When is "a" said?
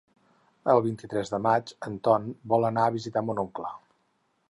2.89-2.97